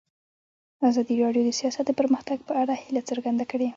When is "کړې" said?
3.51-3.69